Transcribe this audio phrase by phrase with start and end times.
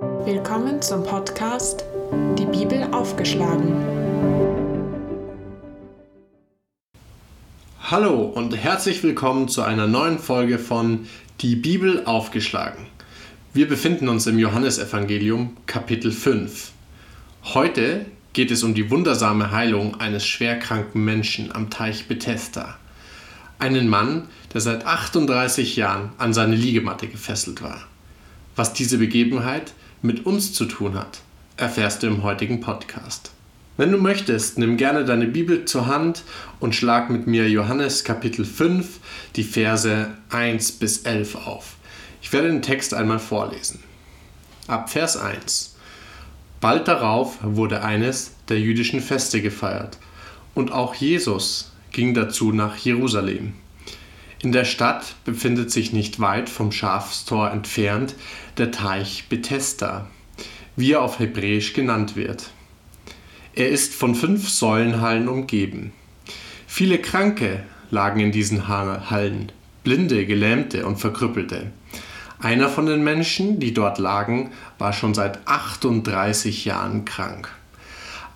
[0.00, 1.84] Willkommen zum Podcast
[2.38, 3.74] Die Bibel aufgeschlagen.
[7.82, 11.06] Hallo und herzlich willkommen zu einer neuen Folge von
[11.42, 12.86] Die Bibel aufgeschlagen.
[13.52, 16.72] Wir befinden uns im Johannesevangelium Kapitel 5.
[17.52, 22.78] Heute geht es um die wundersame Heilung eines schwerkranken Menschen am Teich Bethesda.
[23.58, 27.82] Einen Mann, der seit 38 Jahren an seine Liegematte gefesselt war.
[28.56, 31.20] Was diese Begebenheit mit uns zu tun hat,
[31.56, 33.32] erfährst du im heutigen Podcast.
[33.76, 36.22] Wenn du möchtest, nimm gerne deine Bibel zur Hand
[36.58, 38.98] und schlag mit mir Johannes Kapitel 5,
[39.36, 41.76] die Verse 1 bis 11 auf.
[42.22, 43.80] Ich werde den Text einmal vorlesen.
[44.66, 45.76] Ab Vers 1.
[46.60, 49.98] Bald darauf wurde eines der jüdischen Feste gefeiert,
[50.54, 53.54] und auch Jesus ging dazu nach Jerusalem.
[54.42, 58.14] In der Stadt befindet sich nicht weit vom Schafstor entfernt
[58.56, 60.06] der Teich Bethesda,
[60.76, 62.50] wie er auf Hebräisch genannt wird.
[63.54, 65.92] Er ist von fünf Säulenhallen umgeben.
[66.66, 69.52] Viele Kranke lagen in diesen Hallen,
[69.84, 71.72] Blinde, Gelähmte und Verkrüppelte.
[72.38, 77.50] Einer von den Menschen, die dort lagen, war schon seit 38 Jahren krank.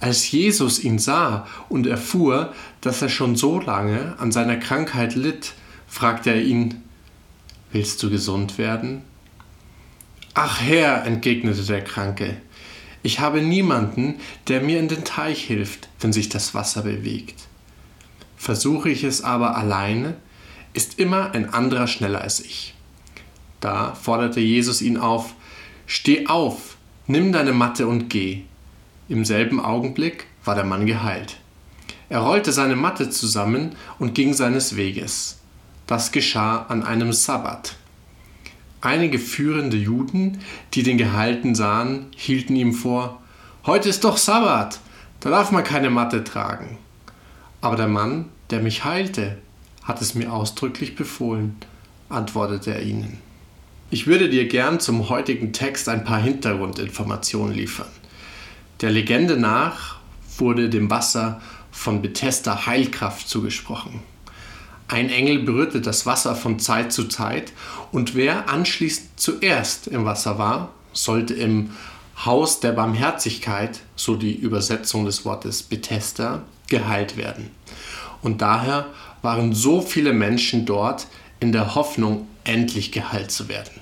[0.00, 5.55] Als Jesus ihn sah und erfuhr, dass er schon so lange an seiner Krankheit litt,
[5.95, 6.83] fragte er ihn,
[7.70, 9.03] Willst du gesund werden?
[10.34, 12.37] Ach Herr, entgegnete der Kranke,
[13.05, 14.17] ich habe niemanden,
[14.48, 17.47] der mir in den Teich hilft, wenn sich das Wasser bewegt.
[18.37, 20.17] Versuche ich es aber alleine,
[20.72, 22.75] ist immer ein anderer schneller als ich.
[23.61, 25.34] Da forderte Jesus ihn auf,
[25.87, 28.42] Steh auf, nimm deine Matte und geh.
[29.09, 31.37] Im selben Augenblick war der Mann geheilt.
[32.09, 35.39] Er rollte seine Matte zusammen und ging seines Weges.
[35.86, 37.77] Das geschah an einem Sabbat.
[38.80, 40.41] Einige führende Juden,
[40.72, 43.20] die den Gehalten sahen, hielten ihm vor,
[43.66, 44.78] Heute ist doch Sabbat,
[45.20, 46.76] da darf man keine Matte tragen.
[47.62, 49.38] Aber der Mann, der mich heilte,
[49.82, 51.56] hat es mir ausdrücklich befohlen,
[52.10, 53.19] antwortete er ihnen.
[53.91, 57.88] Ich würde dir gern zum heutigen Text ein paar Hintergrundinformationen liefern.
[58.82, 59.97] Der Legende nach
[60.36, 64.03] wurde dem Wasser von Bethesda Heilkraft zugesprochen.
[64.89, 67.53] Ein Engel berührte das Wasser von Zeit zu Zeit
[67.91, 71.71] und wer anschließend zuerst im Wasser war, sollte im
[72.25, 77.50] Haus der Barmherzigkeit, so die Übersetzung des Wortes Bethesda, geheilt werden.
[78.22, 78.87] Und daher
[79.22, 81.09] waren so viele Menschen dort
[81.41, 83.81] in der Hoffnung, endlich geheilt zu werden.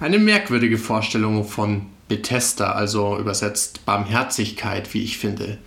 [0.00, 5.58] Eine merkwürdige Vorstellung von Bethesda, also übersetzt Barmherzigkeit, wie ich finde.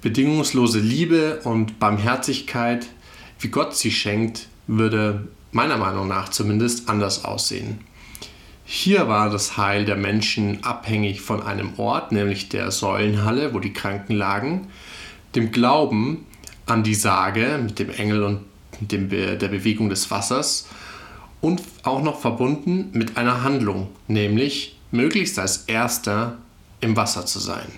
[0.00, 2.86] Bedingungslose Liebe und Barmherzigkeit
[3.40, 7.80] wie Gott sie schenkt, würde meiner Meinung nach zumindest anders aussehen.
[8.64, 13.72] Hier war das Heil der Menschen abhängig von einem Ort, nämlich der Säulenhalle, wo die
[13.72, 14.68] Kranken lagen,
[15.34, 16.26] dem Glauben
[16.66, 18.40] an die Sage mit dem Engel und
[18.80, 20.68] dem Be der Bewegung des Wassers
[21.40, 26.36] und auch noch verbunden mit einer Handlung, nämlich möglichst als erster
[26.80, 27.68] im Wasser zu sein.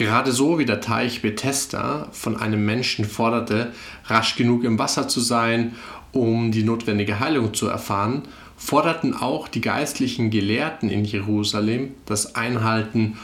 [0.00, 3.70] Gerade so wie der Teich Bethesda von einem Menschen forderte,
[4.06, 5.74] rasch genug im Wasser zu sein,
[6.12, 8.22] um die notwendige Heilung zu erfahren,
[8.56, 13.18] forderten auch die geistlichen Gelehrten in Jerusalem das Einhalten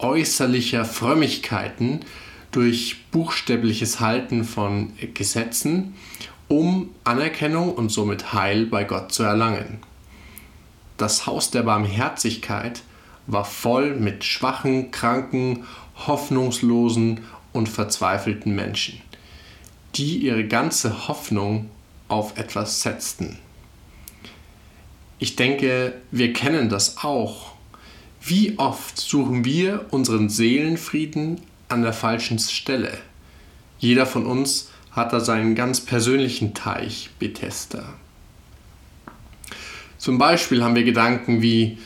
[0.00, 2.00] äußerlicher Frömmigkeiten
[2.50, 5.94] durch buchstäbliches Halten von Gesetzen,
[6.48, 9.78] um Anerkennung und somit Heil bei Gott zu erlangen.
[10.96, 12.82] Das Haus der Barmherzigkeit
[13.28, 15.64] war voll mit schwachen, kranken,
[16.06, 17.20] hoffnungslosen
[17.52, 19.00] und verzweifelten Menschen,
[19.94, 21.70] die ihre ganze Hoffnung
[22.08, 23.38] auf etwas setzten.
[25.18, 27.52] Ich denke, wir kennen das auch.
[28.20, 32.98] Wie oft suchen wir unseren Seelenfrieden an der falschen Stelle?
[33.78, 37.94] Jeder von uns hat da seinen ganz persönlichen Teich, Bethesda.
[39.98, 41.78] Zum Beispiel haben wir Gedanken wie,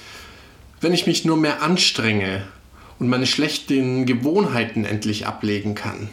[0.81, 2.43] wenn ich mich nur mehr anstrenge
[3.00, 6.08] und meine schlechten Gewohnheiten endlich ablegen kann.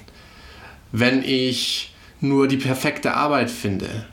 [0.91, 4.05] Wenn ich nur die perfekte Arbeit finde.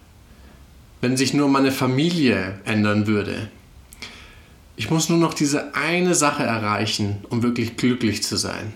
[1.01, 3.49] Wenn sich nur meine Familie ändern würde.
[4.77, 8.75] Ich muss nur noch diese eine Sache erreichen, um wirklich glücklich zu sein.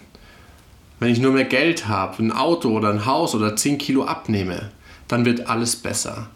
[1.01, 4.71] Wenn ich nur mehr Geld habe, ein Auto oder ein Haus oder 10 Kilo abnehme,
[5.09, 6.29] dann wird alles besser.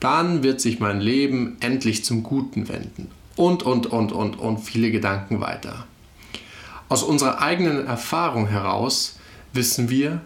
[0.00, 4.90] Dann wird sich mein Leben endlich zum Guten wenden und, und, und, und, und viele
[4.90, 5.86] Gedanken weiter.
[6.88, 9.18] Aus unserer eigenen Erfahrung heraus
[9.52, 10.20] wissen wir,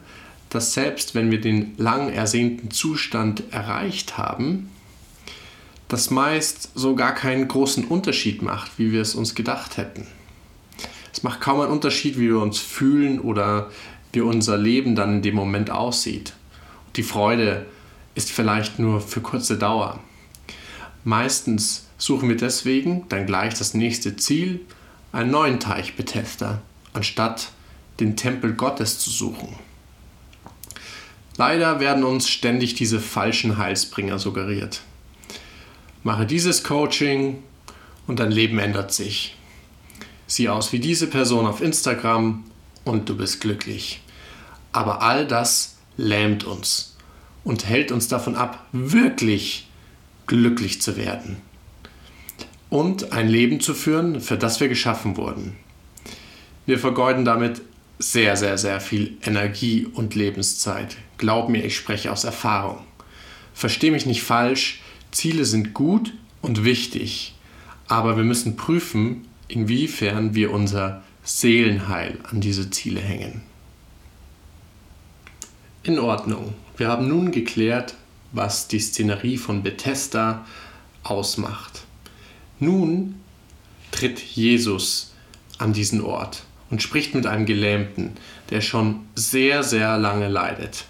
[0.51, 4.69] dass selbst wenn wir den lang ersehnten Zustand erreicht haben,
[5.89, 10.07] das meist so gar keinen großen Unterschied macht, wie wir es uns gedacht hätten.
[11.13, 13.71] Es macht kaum einen Unterschied, wie wir uns fühlen oder
[14.13, 16.35] wie unser Leben dann in dem Moment aussieht.
[16.97, 17.67] Die Freude
[18.15, 20.01] ist vielleicht nur für kurze Dauer.
[21.05, 24.61] Meistens suchen wir deswegen dann gleich das nächste Ziel,
[25.13, 26.63] einen neuen Teich Bethesda,
[26.93, 27.51] anstatt
[27.99, 29.57] den Tempel Gottes zu suchen.
[31.37, 34.83] Leider werden uns ständig diese falschen Heilsbringer suggeriert.
[36.03, 37.43] Mache dieses Coaching
[38.07, 39.37] und dein Leben ändert sich.
[40.27, 42.45] Sieh aus wie diese Person auf Instagram
[42.85, 44.03] und du bist glücklich.
[44.73, 46.97] Aber all das lähmt uns
[47.43, 49.69] und hält uns davon ab, wirklich
[50.27, 51.43] glücklich zu werden
[52.71, 55.57] und ein Leben zu führen, für das wir geschaffen wurden.
[56.67, 57.63] Wir vergeuden damit
[57.99, 60.97] sehr, sehr, sehr viel Energie und Lebenszeit.
[61.19, 62.79] Glaub mir, ich spreche aus Erfahrung.
[63.53, 64.81] Versteh mich nicht falsch,
[65.11, 67.35] Ziele sind gut und wichtig,
[67.89, 73.43] aber wir müssen prüfen, inwiefern wir unser Seelenheil an diese Ziele hängen.
[75.83, 76.55] In Ordnung.
[76.77, 77.97] Wir haben nun geklärt,
[78.33, 80.47] was die Szenerie von Bethesda
[81.03, 81.83] ausmacht.
[82.61, 83.15] Nun
[83.91, 85.15] tritt Jesus
[85.59, 88.13] an diesen Ort und spricht mit einem Gelähmten,
[88.51, 90.85] der schon sehr, sehr lange leidet.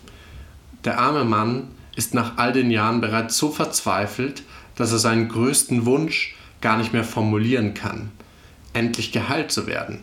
[0.84, 4.42] Der arme Mann ist nach all den Jahren bereits so verzweifelt,
[4.74, 8.10] dass er seinen größten Wunsch gar nicht mehr formulieren kann,
[8.72, 10.00] endlich geheilt zu werden.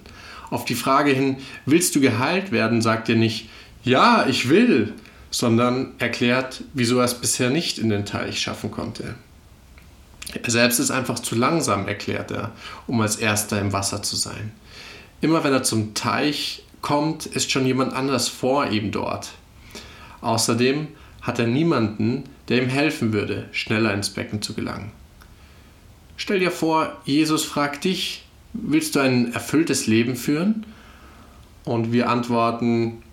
[0.49, 3.49] Auf die Frage hin, willst du geheilt werden, sagt er nicht,
[3.83, 4.93] ja, ich will,
[5.31, 9.15] sondern erklärt, wieso er es bisher nicht in den Teich schaffen konnte.
[10.33, 12.51] Er selbst ist einfach zu langsam, erklärt er,
[12.85, 14.51] um als erster im Wasser zu sein.
[15.21, 19.31] Immer wenn er zum Teich kommt, ist schon jemand anders vor ihm dort.
[20.21, 20.89] Außerdem
[21.21, 24.91] hat er niemanden, der ihm helfen würde, schneller ins Becken zu gelangen.
[26.15, 30.65] Stell dir vor, Jesus fragt dich, willst du ein erfülltes Leben führen?
[31.63, 33.03] Und wir antworten,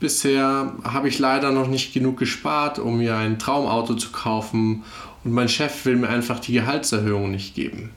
[0.00, 4.84] bisher habe ich leider noch nicht genug gespart, um mir ein Traumauto zu kaufen
[5.24, 7.90] und mein Chef will mir einfach die Gehaltserhöhung nicht geben.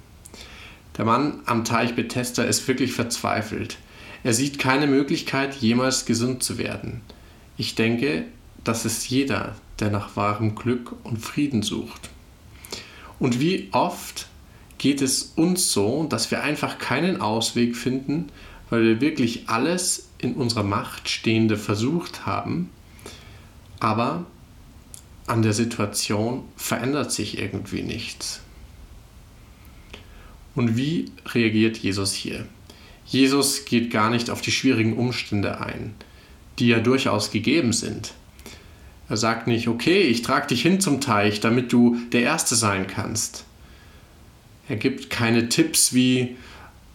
[0.98, 3.78] Der Mann am Teich Bethesda ist wirklich verzweifelt.
[4.24, 7.02] Er sieht keine Möglichkeit, jemals gesund zu werden.
[7.58, 8.26] Ich denke,
[8.64, 12.10] das ist jeder, der nach wahrem Glück und Frieden sucht.
[13.20, 14.28] Und wie oft
[14.78, 18.28] geht es uns so, dass wir einfach keinen Ausweg finden,
[18.70, 22.70] weil wir wirklich alles in unserer Macht Stehende versucht haben,
[23.80, 24.26] aber
[25.28, 28.42] an der Situation verändert sich irgendwie nichts.
[30.56, 32.46] Und wie reagiert Jesus hier?
[33.06, 35.94] Jesus geht gar nicht auf die schwierigen Umstände ein,
[36.60, 38.14] die ja durchaus gegeben sind.
[39.10, 42.88] Er sagt nicht, okay, ich trage dich hin zum Teich, damit du der Erste sein
[42.88, 43.46] kannst.
[44.70, 46.38] Er gibt keine Tipps wie,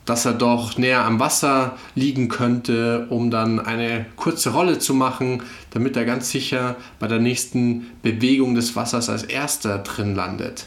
[0.07, 5.43] dass er doch näher am Wasser liegen könnte, um dann eine kurze Rolle zu machen,
[5.71, 10.67] damit er ganz sicher bei der nächsten Bewegung des Wassers als erster drin landet.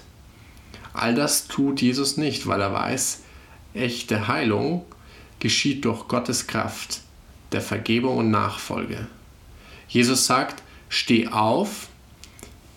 [0.93, 3.21] All das tut Jesus nicht, weil er weiß,
[3.73, 4.85] echte Heilung
[5.39, 6.99] geschieht durch Gottes Kraft,
[7.53, 9.07] der Vergebung und Nachfolge.
[9.87, 11.87] Jesus sagt, steh auf,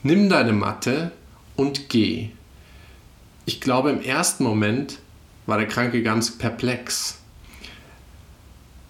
[0.04, 1.10] nimm deine Matte
[1.56, 2.30] und geh.
[3.46, 4.98] Ich glaube, im ersten Moment
[5.46, 7.18] war der Kranke ganz perplex.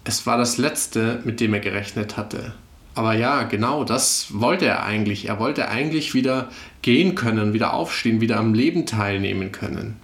[0.05, 2.55] Es war das Letzte, mit dem er gerechnet hatte.
[2.95, 5.29] Aber ja, genau, das wollte er eigentlich.
[5.29, 6.51] Er wollte eigentlich wieder
[6.83, 9.97] gehen können, wieder aufstehen, wieder am Leben teilnehmen können.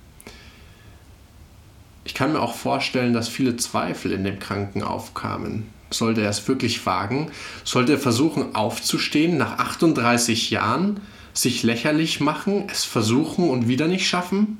[2.04, 5.66] Ich kann mir auch vorstellen, dass viele Zweifel in dem Kranken aufkamen.
[5.90, 7.30] Sollte er es wirklich wagen?
[7.64, 11.00] Sollte er versuchen aufzustehen nach 38 Jahren,
[11.34, 14.58] sich lächerlich machen, es versuchen und wieder nicht schaffen?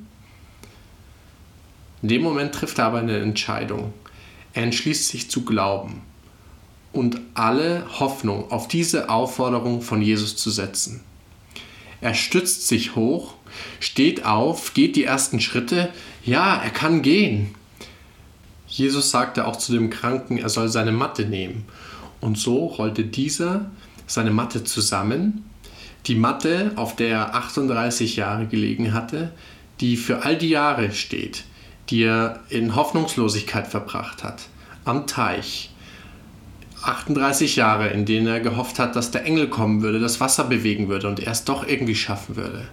[2.01, 3.93] In dem Moment trifft er aber eine Entscheidung.
[4.53, 6.01] Er entschließt sich zu glauben
[6.91, 11.03] und alle Hoffnung auf diese Aufforderung von Jesus zu setzen.
[12.01, 13.33] Er stützt sich hoch,
[13.79, 15.89] steht auf, geht die ersten Schritte.
[16.23, 17.53] Ja, er kann gehen.
[18.67, 21.65] Jesus sagte auch zu dem Kranken, er soll seine Matte nehmen.
[22.21, 23.69] Und so rollte dieser
[24.07, 25.45] seine Matte zusammen.
[26.05, 29.31] Die Matte, auf der er 38 Jahre gelegen hatte,
[29.81, 31.43] die für all die Jahre steht,
[31.89, 34.43] die er in Hoffnungslosigkeit verbracht hat,
[34.85, 35.71] am Teich.
[36.81, 40.87] 38 Jahre, in denen er gehofft hat, dass der Engel kommen würde, das Wasser bewegen
[40.87, 42.67] würde und er es doch irgendwie schaffen würde.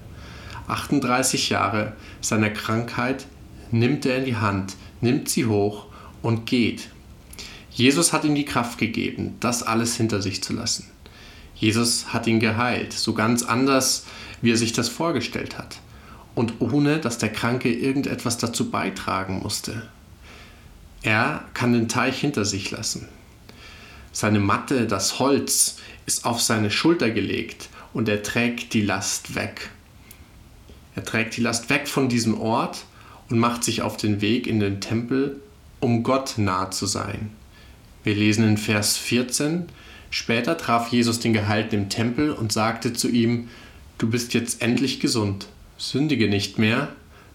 [0.69, 3.27] 38 Jahre seiner Krankheit
[3.73, 5.87] nimmt er in die Hand, nimmt sie hoch
[6.23, 6.89] und geht.
[7.73, 10.87] Jesus hat ihm die Kraft gegeben, das alles hinter sich zu lassen.
[11.57, 14.07] Jesus hat ihn geheilt, so ganz anders,
[14.41, 15.79] wie er sich das vorgestellt hat
[16.37, 19.89] und ohne dass der Kranke irgendetwas dazu beitragen musste.
[21.03, 23.09] Er kann den Teich hinter sich lassen.
[24.13, 29.71] Seine Matte, das Holz, ist auf seine Schulter gelegt und er trägt die Last weg.
[30.95, 32.85] Er trägt die Last weg von diesem Ort
[33.31, 35.41] und macht sich auf den Weg in den Tempel,
[35.81, 37.31] um Gott nahe zu sein.
[38.05, 39.65] Wir lesen in Vers 14,
[40.11, 43.49] später traf Jesus den Geheilten im Tempel und sagte zu ihm,
[43.97, 46.89] du bist jetzt endlich gesund, sündige nicht mehr,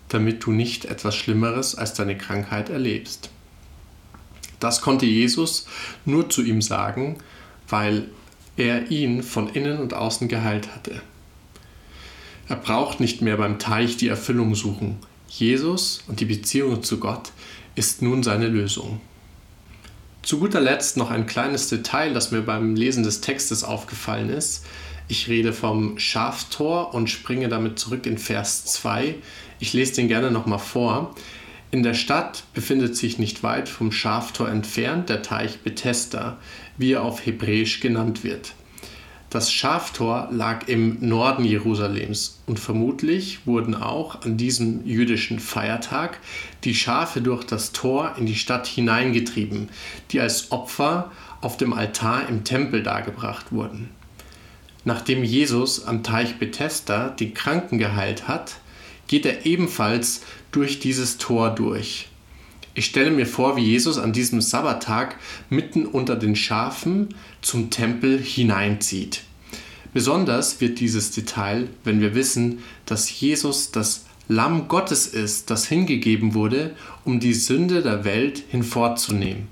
[0.10, 3.29] damit du nicht etwas Schlimmeres als deine Krankheit erlebst.
[4.60, 5.65] Das konnte Jesus
[6.05, 7.17] nur zu ihm sagen,
[7.67, 8.10] weil
[8.57, 11.01] er ihn von innen und außen geheilt hatte.
[12.48, 14.98] Er braucht nicht mehr beim Teich die Erfüllung suchen.
[15.29, 17.31] Jesus und die Beziehung zu Gott
[17.75, 19.00] ist nun seine Lösung.
[20.21, 24.65] Zu guter Letzt noch ein kleines Detail, das mir beim Lesen des Textes aufgefallen ist.
[25.12, 29.15] Ich rede vom Schaftor und springe damit zurück in Vers 2.
[29.60, 31.13] Ich lese den gerne nochmal vor.
[31.70, 36.38] In der Stadt befindet sich nicht weit vom Schaftor entfernt der Teich Bethesda,
[36.77, 38.53] wie er auf Hebräisch genannt wird.
[39.30, 46.20] Das Schaftor lag im Norden Jerusalems und vermutlich wurden auch an diesem jüdischen Feiertag
[46.63, 49.68] die Schafe durch das Tor in die Stadt hineingetrieben,
[50.12, 53.89] die als Opfer auf dem Altar im Tempel dargebracht wurden.
[54.83, 58.55] Nachdem Jesus am Teich Bethesda die Kranken geheilt hat,
[59.07, 60.21] geht er ebenfalls
[60.51, 62.07] durch dieses Tor durch.
[62.73, 65.17] Ich stelle mir vor, wie Jesus an diesem Sabbattag
[65.50, 67.09] mitten unter den Schafen
[67.41, 69.23] zum Tempel hineinzieht.
[69.93, 76.33] Besonders wird dieses Detail, wenn wir wissen, dass Jesus das Lamm Gottes ist, das hingegeben
[76.33, 76.73] wurde,
[77.03, 79.50] um die Sünde der Welt hinfortzunehmen.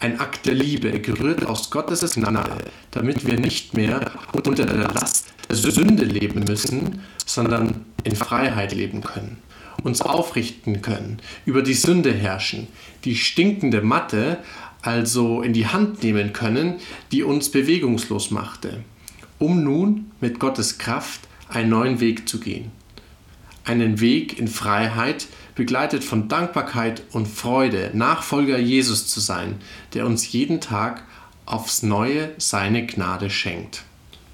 [0.00, 5.32] Ein Akt der Liebe, gerührt aus Gottes Gnade, damit wir nicht mehr unter der Last
[5.48, 9.38] der Sünde leben müssen, sondern in Freiheit leben können
[9.82, 12.68] uns aufrichten können, über die Sünde herrschen,
[13.04, 14.38] die stinkende Matte
[14.82, 16.76] also in die Hand nehmen können,
[17.12, 18.82] die uns bewegungslos machte,
[19.38, 22.70] um nun mit Gottes Kraft einen neuen Weg zu gehen.
[23.68, 29.56] Einen Weg in Freiheit, begleitet von Dankbarkeit und Freude, Nachfolger Jesus zu sein,
[29.92, 31.04] der uns jeden Tag
[31.44, 33.82] aufs neue seine Gnade schenkt.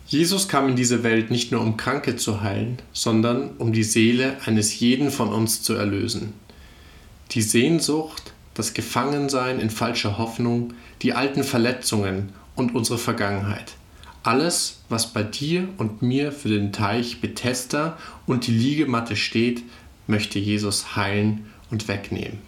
[0.06, 4.36] Jesus kam in diese Welt nicht nur um Kranke zu heilen, sondern um die Seele
[4.46, 6.34] eines jeden von uns zu erlösen.
[7.32, 13.72] Die Sehnsucht, das Gefangensein in falscher Hoffnung, die alten Verletzungen und unsere Vergangenheit.
[14.24, 19.62] Alles, was bei dir und mir für den Teich Bethesda und die Liegematte steht,
[20.06, 22.38] möchte Jesus heilen und wegnehmen.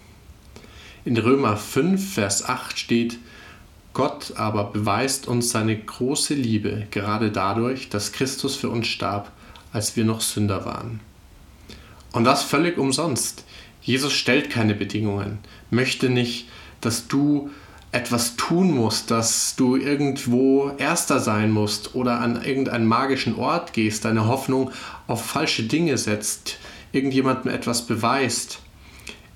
[1.05, 3.19] In Römer 5, Vers 8 steht,
[3.93, 9.31] Gott aber beweist uns seine große Liebe gerade dadurch, dass Christus für uns starb,
[9.71, 10.99] als wir noch Sünder waren.
[12.11, 13.45] Und das völlig umsonst.
[13.83, 15.37] Jesus stellt keine Bedingungen,
[15.69, 16.47] möchte nicht,
[16.81, 17.51] dass du
[17.97, 24.05] etwas tun musst, dass du irgendwo Erster sein musst oder an irgendeinen magischen Ort gehst,
[24.05, 24.69] deine Hoffnung
[25.07, 26.59] auf falsche Dinge setzt,
[26.91, 28.59] irgendjemandem etwas beweist.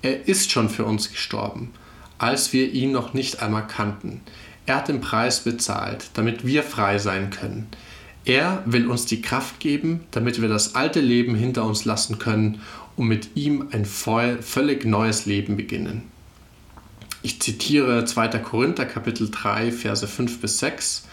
[0.00, 1.72] Er ist schon für uns gestorben,
[2.18, 4.20] als wir ihn noch nicht einmal kannten.
[4.64, 7.66] Er hat den Preis bezahlt, damit wir frei sein können.
[8.24, 12.60] Er will uns die Kraft geben, damit wir das alte Leben hinter uns lassen können
[12.94, 16.11] und mit ihm ein völlig neues Leben beginnen.
[17.24, 18.28] Ich zitiere 2.
[18.40, 21.04] Korinther Kapitel 3, Verse 5 bis 6.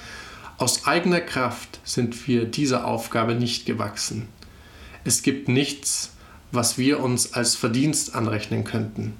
[0.57, 4.27] Aus eigener Kraft sind wir dieser Aufgabe nicht gewachsen.
[5.03, 6.15] Es gibt nichts,
[6.51, 9.13] was wir uns als Verdienst anrechnen könnten.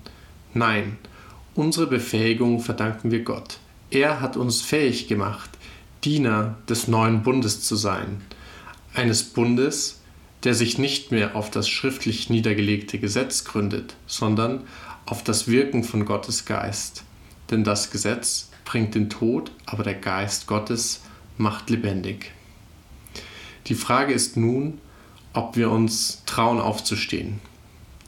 [0.55, 0.97] Nein,
[1.53, 3.59] unsere Befähigung verdanken wir Gott.
[3.91, 5.51] Er hat uns fähig gemacht,
[6.03, 8.21] Diener des neuen Bundes zu sein,
[8.95, 9.99] eines Bundes,
[10.43, 14.61] der sich nicht mehr auf das schriftlich niedergelegte Gesetz gründet, sondern
[15.05, 17.03] auf das Wirken von Gottes Geist.
[17.49, 21.01] Denn das Gesetz bringt den Tod, aber der Geist Gottes
[21.37, 22.31] macht lebendig.
[23.67, 24.79] Die Frage ist nun,
[25.33, 27.39] ob wir uns trauen aufzustehen,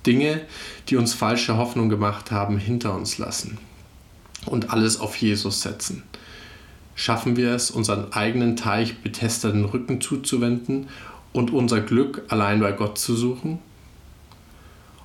[0.05, 0.41] Dinge,
[0.89, 3.57] die uns falsche Hoffnung gemacht haben, hinter uns lassen
[4.45, 6.03] und alles auf Jesus setzen.
[6.95, 10.89] Schaffen wir es, unseren eigenen Teich betesteten Rücken zuzuwenden
[11.31, 13.59] und unser Glück allein bei Gott zu suchen?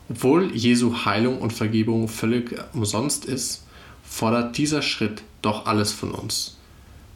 [0.09, 3.65] Obwohl Jesu Heilung und Vergebung völlig umsonst ist,
[4.05, 6.59] fordert dieser Schritt doch alles von uns.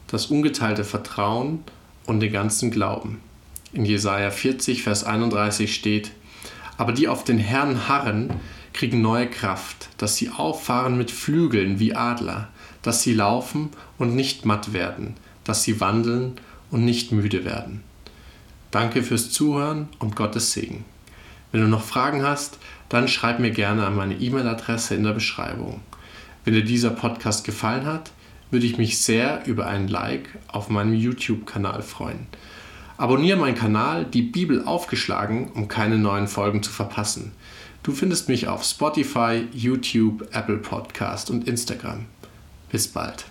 [0.09, 1.61] Das ungeteilte Vertrauen
[2.07, 3.21] und den ganzen Glauben.
[3.73, 6.11] In Jesaja 40, Vers 31 steht:
[6.77, 8.31] Aber die auf den Herrn harren,
[8.73, 12.49] kriegen neue Kraft, dass sie auffahren mit Flügeln wie Adler,
[12.83, 16.35] dass sie laufen und nicht matt werden, dass sie wandeln
[16.71, 17.83] und nicht müde werden.
[18.71, 20.85] Danke fürs Zuhören und Gottes Segen.
[21.53, 22.59] Wenn du noch Fragen hast,
[22.91, 25.81] dann schreib mir gerne an meine E-Mail-Adresse in der Beschreibung.
[26.45, 28.11] Wenn dir dieser Podcast gefallen hat,
[28.51, 32.27] würde ich mich sehr über ein Like auf meinem YouTube-Kanal freuen.
[32.99, 37.33] Abonniere meinen Kanal Die Bibel aufgeschlagen, um keine neuen Folgen zu verpassen.
[37.83, 42.05] Du findest mich auf Spotify, YouTube, Apple Podcast und Instagram.
[42.71, 43.25] Bis bald.